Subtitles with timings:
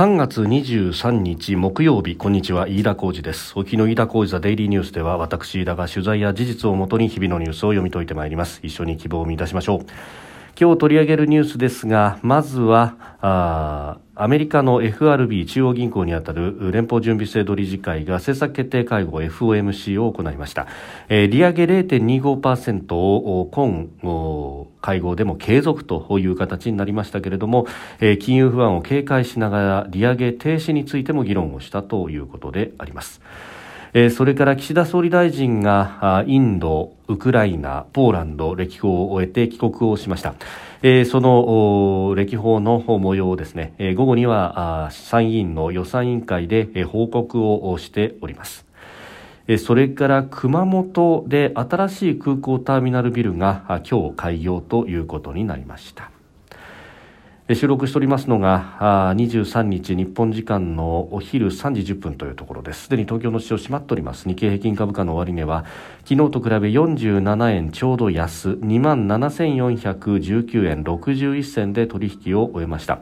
[0.00, 2.66] 3月23日木曜日こんにちは。
[2.66, 3.52] 飯田浩二です。
[3.54, 8.60] 沖の飯田浩二ザデイリーニュースでは私飯田が取材や事実をもとに日々のニュースを読み解いてまいります。
[8.62, 9.86] 一緒に希望を見出しましょう。
[10.58, 12.96] 今日取り上げるニュースですがまずは
[14.14, 20.66] アメリカの FRB 中央銀行にあたる連邦準備制度理事会が政策決定会合 FOMC を行いました、
[21.08, 23.88] えー、利上げ0.25%を今
[24.80, 27.66] 会合でも継続という形になりましたけれども、
[28.00, 33.20] えー、金融不安を警戒しながら利上げ停止についても議論をしたということであります。
[33.92, 40.34] えー、それから岸田総理大臣がインド、ウクライナ、ポーランド歴訪を終えて帰国をしました。
[40.82, 48.64] えー、その歴訪の模様をですね、えー、午後には参議院の予算委員会で、え、報告をしております。
[49.58, 56.19] それから熊本で新しい空港ターミナルビルが今日開業ということになりました。
[57.54, 62.84] 収録しておりますのが23日日本時間のお昼3時10分というところです。
[62.84, 64.28] すでに東京の市場閉まっております。
[64.28, 65.64] 日経平均株価の終値は
[66.04, 73.00] 昨日と比べ47円ちょうど安2万7419円61銭で取引を終えました。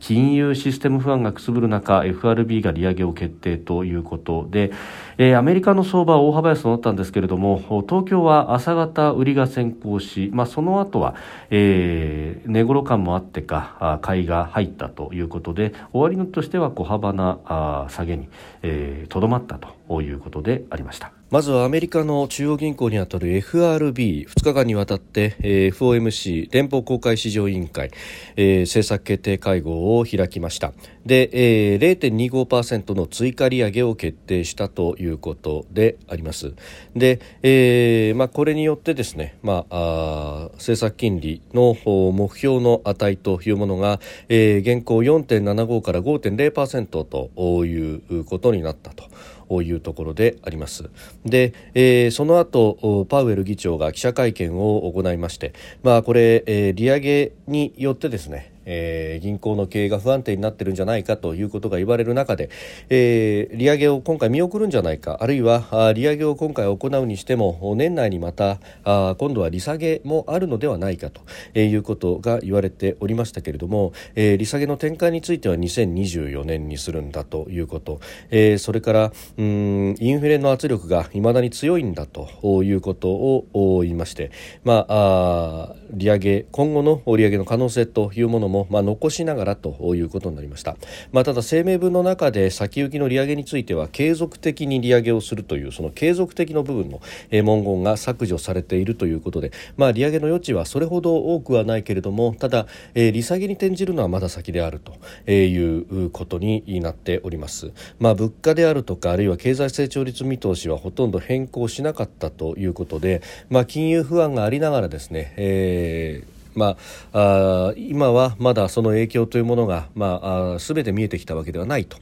[0.00, 4.72] 金融システム不安がくすぶる中 FRB が利上げを決定ということで、
[5.18, 7.58] えー、アメリカの相場は大幅安となったんですけれども
[7.88, 11.14] 東京は朝方売りが先行し、まあ、その後は、
[11.50, 21.15] えー、値頃感もあってか買いが入ったということで終値としては小幅なあ下げにとど、えー、まったということでありました。
[21.28, 27.90] まずはアメリカの中央銀行にあたる FRB2 日間にわたって、えー、FOMC 連邦公開市場委員会、
[28.36, 30.72] えー、政策決定会合を開きました
[31.04, 31.28] で、
[31.72, 36.54] えー、0.25%の追加利上げを決定したということであります
[36.94, 41.76] で、えーまあ、これによってですね、まあ、あ政策金利の
[42.12, 49.06] 目標の値というものが、えー、現行4.75から5.0%ということになったと。
[49.50, 50.90] いうところであります。
[51.24, 55.52] で、えー、その後パウエル議長が記者会見を行いまして、
[55.82, 62.50] まあ、これ、えー、利上げによってですねえー、銀行の経営が不安定になってるんじゃないかということが言われる中で、
[62.90, 71.20] えー、利上げを今回見送るんじゃないかあるいは利上げを今回行うにしても年内にまたあ今度は利下げもあるのではないかと
[71.54, 78.00] えいうことが言われておりましたけれども、えー、利下げの転換については2024年にするんだということ、
[78.30, 84.30] えー、それからうんインフレの圧力がいまだに強いんだということを言いまして、
[84.64, 90.76] まあ、あ利上げ今後の利上げの可能性というものもも、まあ、残しながらということになりました、
[91.12, 97.00] まあ、ただ声明文の中で先行きの利上げについては継続的に利上げをするというその継続的の部分の
[97.30, 116.76] 文言が削除されているということで、まあ、利上げの余地はそれほど多くはないけれどもただ、えー、利下げに転じるのはまだ先であるということになっております、まあ、物価であるとかあるいは経済成長率見通しはほとんど変更しなかったということで、まあ、金融不安がありながらですね、えーま
[117.12, 121.98] あ、あ今はまだその影響というものが、まあ、すべて見えてきたわけではないと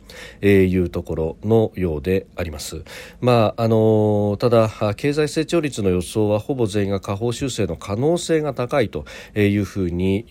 [0.47, 2.85] いうところのようであります。
[3.21, 9.05] まああのただ経済成長率の予想はほぼ全員が下方修正の可能性が高いと
[9.35, 10.27] いうふうに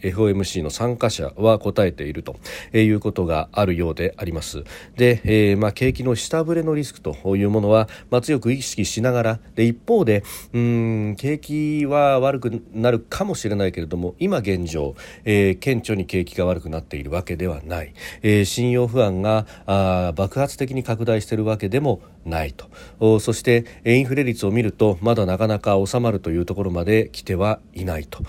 [0.00, 2.36] FOMC の参加者は答えていると
[2.72, 4.64] いうことがあるようであります。
[4.96, 10.22] で、えー、まあ、景気の下振れのリスクというものは、まあ、強く意識しながらで一方で
[10.52, 14.94] うん景気は悪くなるかかもしれないけれども今現状、
[15.24, 23.20] えー、顕著に景気が悪くなっているわけではない、えー、信用不安があ爆発的に拡大しているわけでもないと。
[23.20, 28.24] そしてインフレ率を見るとまだなかなか収まるというところまで来てはいないと。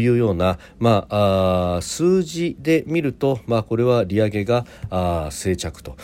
[0.00, 5.96] いうような、まあ、あ数字で見ると、まあ、これは利上げがあ静着と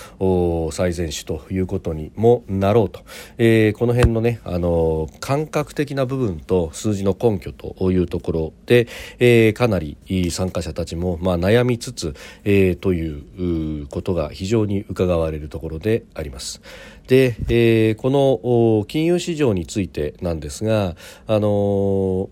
[0.73, 3.01] 最善手ということにもなろうと、
[3.39, 9.97] えー、この辺のねあの感覚的な部分と数字の根拠というところで、えー、かなり
[10.31, 12.15] 参加者たちも、まあ、悩みつつ、
[12.45, 16.60] えー、ということが非常に伺われるところであります。
[17.07, 22.29] で、えー、この金融市場についてなんですが、あの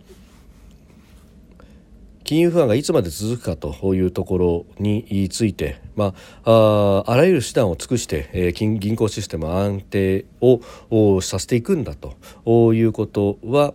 [2.25, 13.75] 金融不安がいつまで続くかというところについて、まあ、ああらゆる手段を尽くして、えー、銀行システム安定をさせていくんだということは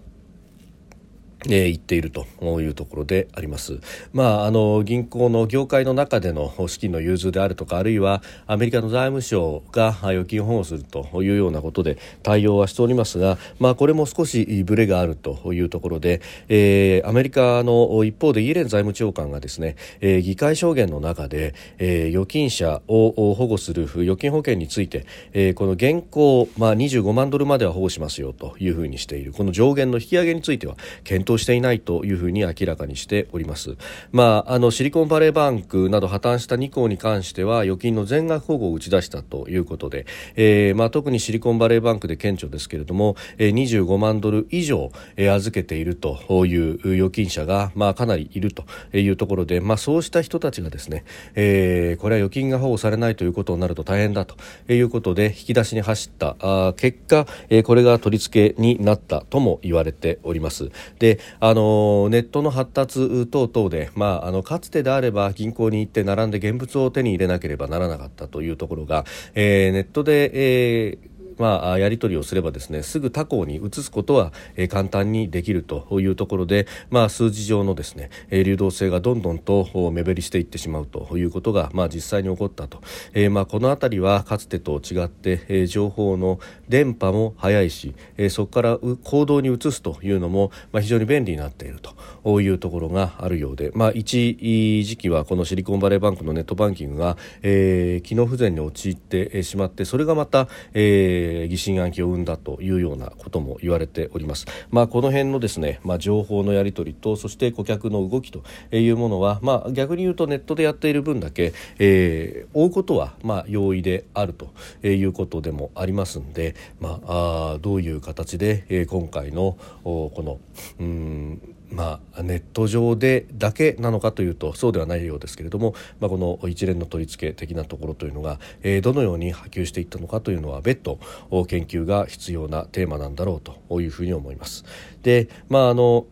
[1.45, 2.25] えー、言っていると
[2.61, 3.79] いうところであります。
[4.13, 33.75] まあ、あの銀行の業界の中での資金の融通であるとかあるいはアメリカの財務省が預金保護するというようなことで対応はしておりますが、まあ、これも少しブレがあるというところで、えー、アメリカの一方でイエレン財務長官がですね、えー、議会証言の中で、えー、預金者を保護する預金保険について、えー、この現行、まあ、25万ドルまでは保護しますよというふうにしているこの上限の引き上げについては検討していないというふうに明らかにしております。
[34.11, 40.05] まあ、あのシリコンバレーバンクなど破綻した2行に関しては預金の全額保護を打ち出したということで、
[40.35, 48.65] えーまあ、特にシリコンバレーバンクで顕著ですけれども、えー、25万ドル以上、えー、預けているという預金者が、まあ、かなりいると
[48.97, 51.03] いうところで、まあ、そうした人たちがですね、
[51.35, 54.35] えー、これは預金が保護されないということになると大変だと
[54.71, 60.71] いうことで引き出しに走ったあ結果、えー、これが取り付けになったとも言われております。
[60.99, 69.05] であのネットの発達等々で、まあ、あのかつてであれば銀行に行って並んで現物を手に入れなければならなかったというところが、
[69.35, 74.31] えー、ネットで、えーまあ、やり取りをすればですねすぐ他行に移すことは、
[74.69, 82.81] 簡単にできるというところで、まあ、数字上のですね、流動性がどんどんと目減りしていってしまうということが、まあ、実際に起こったと、
[83.13, 87.95] えまあ、この辺りはかつてと違って、情報の電波も速いし、
[88.29, 91.93] そこから行動に移すというのも、まあ、非常に便利になっていると。
[92.41, 104.45] いうところがあるようで、まあ、一時期はこのシリコンバレーバンクのネットバンキングが、え、機能不全に陥ってしまってそれがまた、えーえー、疑心暗鬼を生んだというようなことも言われております。
[104.71, 114.51] まあ、この辺のですね、まあ、情報のやり取りとそして顧客の動きというものは、まあ、逆に言うとネットでやっている分だけ、えー、追うことは、まあ、容易であると
[114.85, 120.39] いうことでもありますんで、まあ、あどういう形で、えー、今回のこの
[120.79, 130.99] うんまあ、ネット上でだけなのかというとそうではないようですけれども、まあ、この一連の取り付け的なところというのが、えー、どのように波及していったのかというのは別途
[131.45, 134.65] 研究が必要なテーマなんだろうというふうに思います。
[135.03, 136.07] でまああの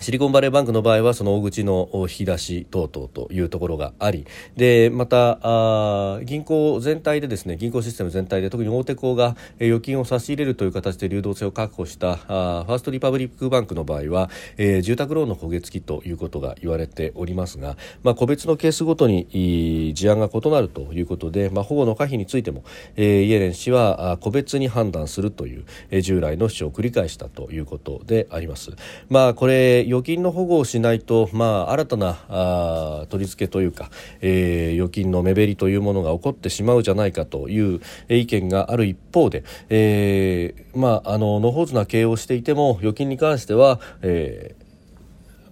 [0.00, 22.64] シリコンバレーバンクの場合はその大口の引き出し等々というところがありでまたあ銀行全体でですね銀行システム全体で特に大手行が預金を差し入れるという形で流動性を確保したあファーストリパブリックバンクの場合は、えー、住宅ローンの焦げ付きということが言われておりますが、まあ、個別のケースごとに事案が異なるということで、まあ、保護の可否についても、
[22.96, 28.72] えー、イエレン氏は個別に判断するという、え、従来の主張を繰り返したということであります。
[29.08, 33.90] まあ、これ預金の保護をしないと、まあ、新たなあ取り付けというか、
[34.20, 44.65] えー、預金の目減りというものが起こってしまうじゃないかという意見がある一方で、えー、まあ、あの野放図な経営をしていても預金に関しては、えー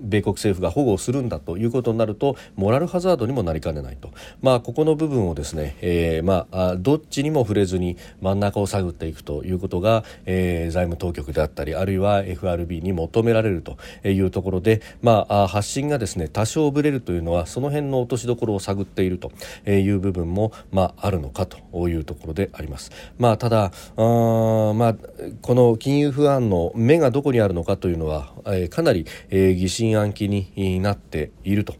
[0.04, 4.10] 米国政府が保護するんだということになるとモラルハザードにもなりかねないと、
[4.42, 13.78] まあ、ここの部分をですね、えー、まあ、どっちにも触れずに真ん中を探っていくということが、えー、財務当局であったりあるいは FRB に求められると
[14.08, 19.32] いうところで、まあ、発信がですね多少ぶれるというのはその辺の落としどころを探っていると
[19.70, 22.90] いう部分も、まあ、あるのかというところであります。
[23.18, 24.96] まあ、ただあ、まあ、
[25.42, 31.74] この金融不安の目がどこにあるのかというのは、えー、かなり、えー、疑心暗鬼になっていると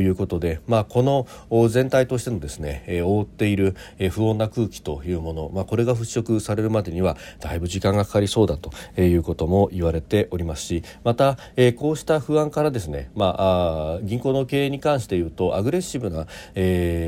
[0.00, 1.26] いうことで、まあ、この
[1.68, 3.74] 全体としてのですね、覆っている
[4.10, 8.70] 不穏な空気というもの、まあ、これが払拭されるまでにはだいぶ時間がかかりそうだと
[9.00, 11.38] いうことも言われておりますしまた、
[11.76, 16.26] こうした不安からですね、まあ、銀行の経営に関して言うとアグレッシブな、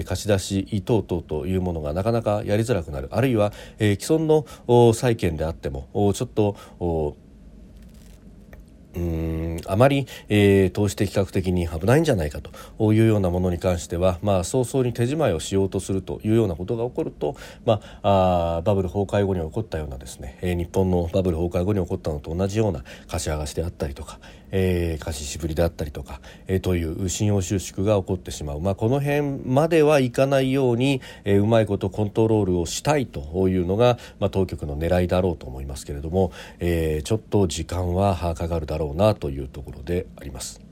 [0.04, 3.08] 貸し出し等々というものがなかなかやりづらくなる。
[3.10, 4.20] あるいは、既存
[4.66, 7.16] の債券であってもちょっと
[8.94, 24.18] うんあまり、えー、投資的比較的に危ないんじゃないかというようなものに関しては、まあ、早々に手仕まいをしようとするというようなことが起こると、まあ、あバブル崩壊後に起こったようなですね、えー、日本のバブル崩壊後に起こったのと同じような貸し剥がしであったりとか、
[24.52, 40.71] えー、貸し渋りだったりとか、えー、という信用収縮が起こってしまう、まあ、この辺まではいかないように、えー、うまいことコントロールをしたいというのが、まあ、当局の狙いだろうと思いますけれども、えー、ちょっと時間はかかるだろうなというところであります。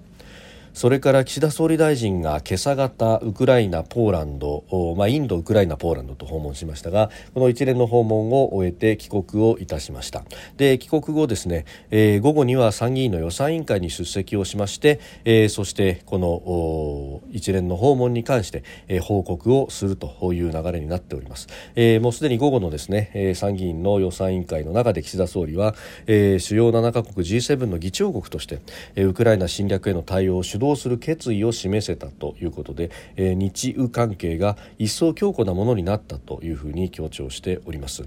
[0.73, 4.65] それから岸田総理大臣が今朝方ウクライナ、ポーランド、
[4.97, 10.25] まあ、インド、ウクライナ、ポーランドと訪問しましたがこの一連の訪問を終えて帰国をいたしました。
[10.57, 25.75] で帰国後ですね、えー、午後には参議院の予算委員会に出席をしまして、えー、そしてこの一連の訪問に関して、えー、報告をするという流れになっております、えー、もうすでに午後のですね、えー、参議院の予算委員会の中で岸田総理は、
[26.07, 28.61] えー、主要7カ国 G7 の議長国として、
[28.95, 38.05] えー、ウクライナ侵略への対応を主導する決意を示せたということで、えー、日ウ関係が一層強固なものになったというふうに強調しております。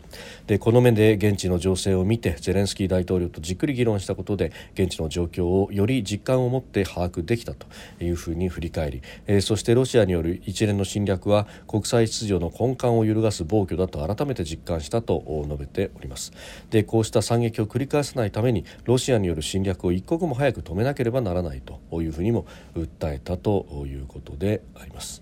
[0.47, 7.65] でこの面で現地の情勢を見てゼレンスキー大統領とじっくり議論したことで現地の状況をより実感を持って把握できたと
[7.99, 16.31] いうふうに振り返り、えー、そしてロシアによる一連の侵略は国際秩序の根幹を揺るがす暴挙だと改めて実感したと述べております。
[16.69, 22.42] でこうした惨劇を繰り返さないためにロシアによる侵略を一刻も早く止めなければならないというふうにも
[22.75, 25.21] 訴えたということであります。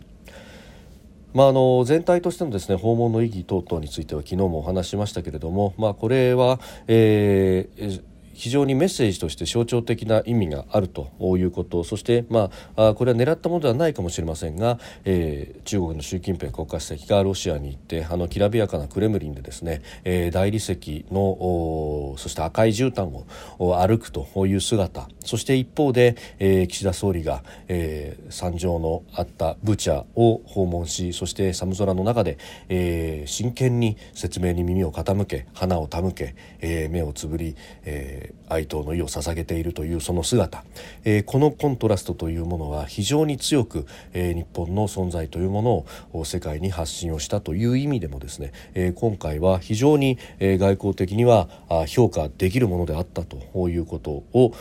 [1.34, 8.04] まあ、あの全体としてのですね訪問の意義等々については昨日もお話ししましたけれども、まあ、これは、えー、
[8.42, 11.84] 非常にメッセージとして象徴的な意味があるということ。
[11.84, 23.12] そして、まあ、これは狙ったものではないかもしれませんが、えー、中国の習近平国家主席がロシアに行ってあのきらびやかなクレムリンでですね、えー、大理石のそして赤い絨毯
[23.60, 25.08] を歩くという姿。
[25.24, 40.64] そして一方で、えー、岸田総理が、えー、惨状のあったブチャを訪問しそして寒空の中で、えー、真剣に説明に耳を傾け花を手向け、えー、目をつぶり、えー哀悼の意を捧げているというその姿、
[41.04, 51.50] えー、このコントラストというものは非常に強く、えー、日本の存在というものを世界に発信をしたという意味でもですね、えー、今回は非常に、えー、外交的には
[51.88, 53.38] 評価できるものであったと
[53.70, 54.54] いうことを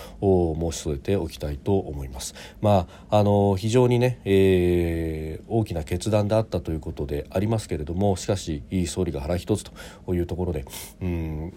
[0.73, 2.35] 申し添えておきたいと思います。
[2.61, 10.65] まあ、あの非常にね、えー、大きな決断であったということでありますけれどもしかし総理が腹一つというところで
[11.01, 11.53] うん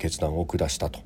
[0.00, 1.00] 決断を下したと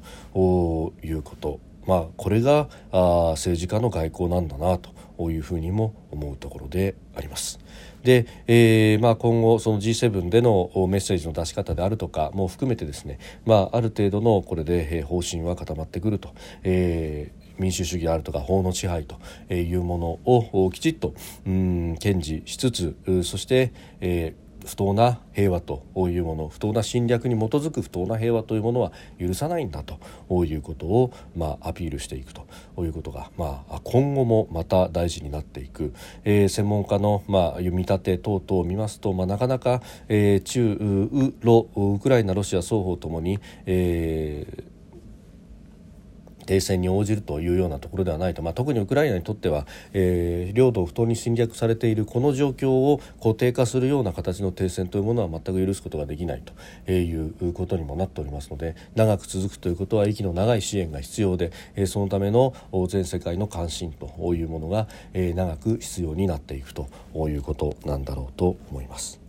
[1.03, 7.59] いうこと、まあ、これがあ政治家の外交なんだなというふうにも思うところであります。
[8.03, 21.15] で、えーまあ、今後その G7 でのメッセージの出し方であるとかも含めてですね、まあ、ある程度のこれで方針は固まってくると、えー民主主義であるとか法の支配というものをきちっと
[21.47, 24.35] うん堅持しつつそして、え
[24.65, 32.47] 不当な平和というもの不当な侵略に基づく不当な平和というものは許さないんだということを、まあ、アピールしていくと
[32.79, 35.93] いうことが、まあ、今後もまた大事になっていく、
[36.25, 44.74] えー、専門家の、まあ、読み立て等々を見ますと、まあ、なかなか、えー、中ロウクライナロシア双方ともに、えー
[46.45, 56.43] 停戦に応じるというようなところではないと、まあ、特にウクライナにとっては、えー、領土を不当に侵略されているこの状況を固定化するような形の停戦というものは全く許すことができない
[56.87, 62.55] ということにもなっておりますので長く続くということは息の長い支援が必要で、え、そのための
[62.89, 69.24] 全世界の関心というものが、え、長く必要になっていくということなんだろうと思います。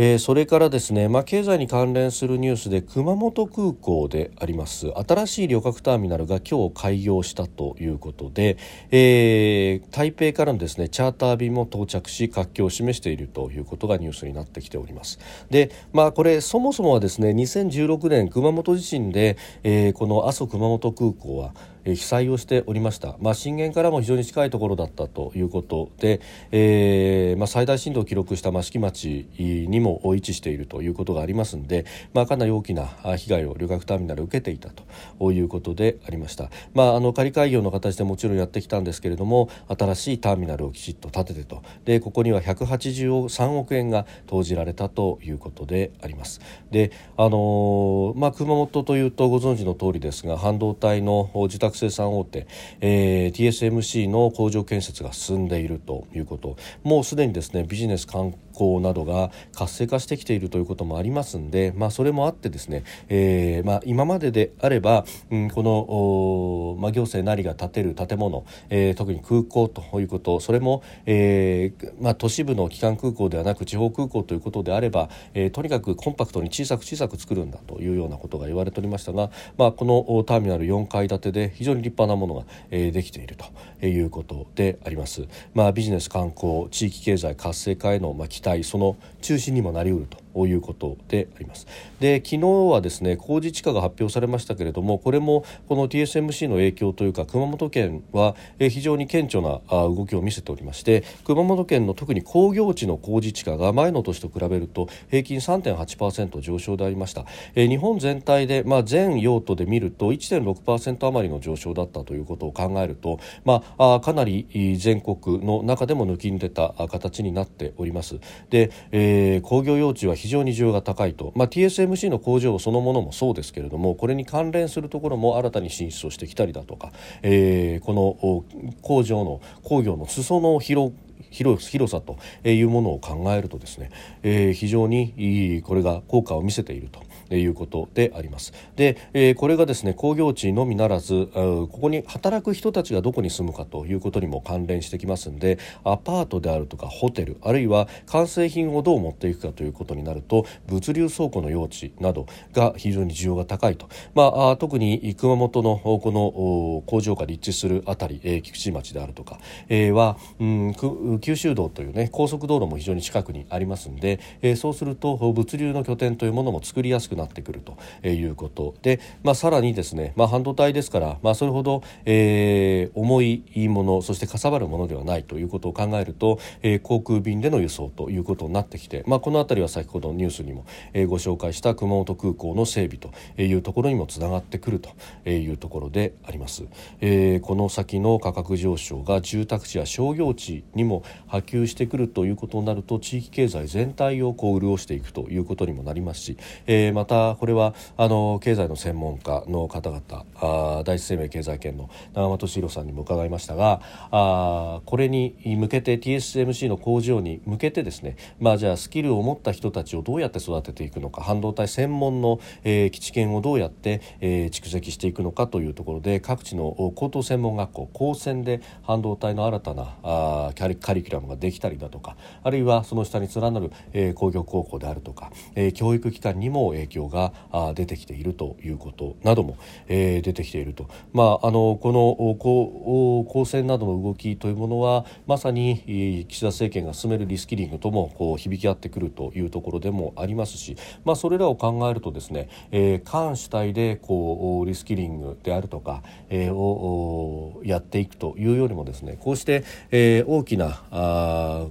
[0.00, 4.86] えー、それからですね、まあ、経済に関連するニュースで熊本空港であります。
[4.94, 8.58] 新しい旅客ターミナルが今日開業したということで、
[8.92, 15.18] えー、台北からのですねチャーター便も到着し活気を示しているということがニュースになってきております。
[15.50, 21.54] でまあこれそもそもはですね2016年熊本地震で、えー、この阿蘇熊本空港は
[21.94, 34.70] 被災をしておりました、まあ、震源からも非常に近いところだったということで、えーまあ、最大震度を記録した益城町にも位置しているということがありますので、まあ、かなり大きな被害を旅客ターミナル受けていた
[35.18, 41.62] ということでありました、まあ、あの仮開業の形でもちろんやってきたんですけれども新しいターミナルをきちっと建ててと。
[41.84, 46.40] でここには183億円が投じられたということであります。
[46.70, 52.46] であのー、まあ、熊本というとご存知の通りですが半導体の自宅生産大手、
[52.80, 56.56] えー、TSMC の工場建設が進んでいるということ。
[56.82, 85.26] もうすでにですねビジネス観光などが活性化してきているということもありますんで、まあ、それもあってですね、えーまあ、今までであれば、うん、この、まあ、行政なりが建てる建物、えー、特に空港ということそれも、えーまあ、都市部の基幹空港ではなく地方空港ということであれば、えー、とにかくコンパクトに小さく小さく作るんだというようなことが言われておりましたが、まあ、このターミナル4階建てで非常に立派なものが、えー、できているということであります。
[85.54, 90.18] まあ、ビジネス観光地域経済活性化への、まあ、期待その中心にもなりうると。
[90.36, 91.66] いうことであります。
[92.00, 107.24] で昨日はですね工事地価が発表されましたけれどもこれもこの TSMC の影響というか熊本県は非常に顕著な動きを見せておりまして熊本県の特に工業地の工事地価が前の年と比べると平均3.8%上昇でありました。
[107.54, 118.18] 日本全体で、まあ、全用途で見ると1.6%余りの上昇だったということを考えると、まあ、かなり全国の中でも抜きんでた形になっております。
[118.50, 130.92] で、えー、工業用地は非常に需要が高いと、まあ、TSMC の工場そのものもそうですけれどもこれに関連するところも新たに進出をしてきたりだとか、えー、この工場の工業の裾野を広
[131.30, 132.16] 広広さと
[132.48, 133.90] いうものを考えるとですね、
[134.22, 138.52] えー、非常にこれが効果を見せているということであります。
[138.76, 186.64] で、えー、これがですね工業地のみならずここに働く人たちがどこに住むかということにも関連してきますんでアパートであるとかホテルあるいは完成品をどう持っていくかということになると物流倉庫の用地などが非常に需要が高いと、まあ、特に熊本のこの工場が立地するあたり、えー、菊池町であるとか、えー、は、うん、九州道というね高速道路も非常に近くにありますんで、えー、そうすると物流の拠点というものも作りやすくなってくるということで、まあ、さらにですね、まあ、半導体ですから、まあ、それほど、えー、重いものそしてかさばるものではないということを考えると、えー、航空便での輸送ということになってきて、まあ、この辺りは先ほどニュースにも、えー、ご紹介した熊本空港の整備というところにもつながってくるというところであります、
[187.00, 196.36] えー、この先の価格上昇が住宅地や商業地にも波及してくるということになると地域経済全体をこう潤していくということにもなりますし、
[196.66, 229.56] えー、またこれはあの経済の専門家の方々あ第一生命経済圏の長間俊弘さんにも伺いましたがあこれに向けて TSMC の工場に向けてですね、まあ、じゃあスキルを持った人たちをどうやって育てていくのか半導体専門の、えー、基地圏をどうやって、えー、蓄積していくのかというところで各地の高等専門学校高専で半導体の新たなあカリカリキュラムができたりだとかあるいはその下に連なる、えー、工業高校であるとか、えー、教育機関にも影響があ出てきているということなども、
[229.88, 251.66] えー、出てきていると、まあ、あのこの高専などの動きというものはまさに岸田政権が進めるリスキリングともこう響き合ってくるというところでもありますし、まあ、それらを考えるとですね、えー、官主体でこうリスキリングであるとか、えー、をやっていくというよりもですねこうして、えー、大きなあ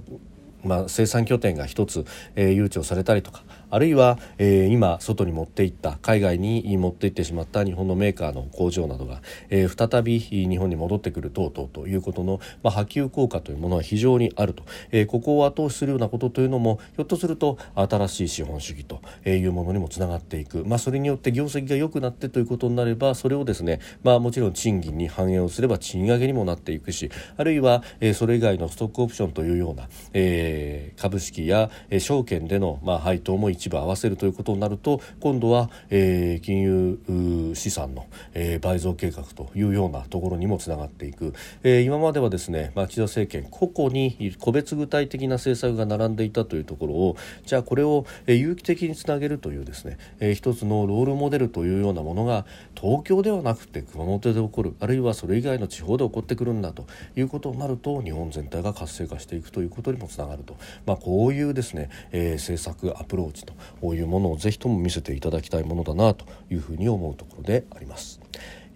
[0.64, 52.46] まあ、生産拠点が一つ、えー、誘致をされたりとかあるいは、えー、今外に持っていった海外に持っていってしまった日本のメーカーの工場などが、えー、再び日本に戻ってくる等々ということの、まあ、波及効果というものは非常にあると、えー、ここを後押しするようなことというのもひょっとすると新しい資本主義というものにもつながっていく、まあ、それによって業績が良くなってということになればそれをですね、まあ、もちろん賃金に反映をすれば賃上げにもなっていくしあるいは、えー、それ以外のストックオプションというような、えー、株式や、えー、証券での、まあ、配当も一部合わせるということになると今度は、えー、金融資産の、えー、倍増計画というようなところにもつながっていく、えー、今まではですね、まあ、岸田政権個々に個別具体的な政策が並んでいたというところをじゃあこれを、えー、有機的につなげるというですね、えー、一つのロールモデルというようなものが
[52.80, 63.44] 東京ではなくて熊本で起こるあるいはそれ以外の地方で起こってくるんだということになると日本全体が活性化していくということにもつながると、まあ、こういうですね、えー、政策アプローチ
[63.80, 68.20] というものをぜひとも見せていただきたいものだなというふうに思うところであります。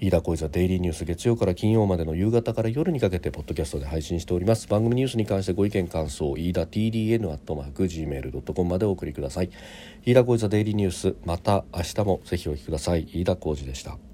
[0.00, 4.66] 飯田小泉デイリーニュース月曜から金曜までの夕方から夜にかけてポッドキャストで配信しております。
[4.66, 9.50] 番組ニュースに関してご意見感想飯田 TDN アットマーク Gmail.com までお送りください。
[10.04, 13.06] 飯田小泉デイリーニュースまた明日もぜひお聞きください。
[13.12, 14.11] 飯田浩二でした。